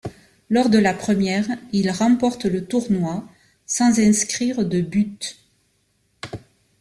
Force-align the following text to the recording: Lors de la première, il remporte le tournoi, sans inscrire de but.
Lors 0.49 0.69
de 0.69 0.79
la 0.79 0.95
première, 0.95 1.45
il 1.73 1.91
remporte 1.91 2.45
le 2.45 2.65
tournoi, 2.65 3.23
sans 3.67 3.99
inscrire 3.99 4.65
de 4.65 4.81
but. 4.81 5.37